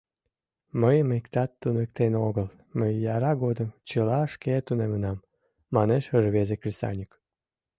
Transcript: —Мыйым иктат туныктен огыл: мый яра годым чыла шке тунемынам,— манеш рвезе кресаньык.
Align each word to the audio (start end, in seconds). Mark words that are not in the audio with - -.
—Мыйым 0.81 1.09
иктат 1.19 1.51
туныктен 1.61 2.13
огыл: 2.27 2.47
мый 2.77 2.93
яра 3.15 3.33
годым 3.43 3.69
чыла 3.89 4.19
шке 4.33 4.53
тунемынам,— 4.65 5.25
манеш 5.75 6.03
рвезе 6.23 6.55
кресаньык. 6.61 7.11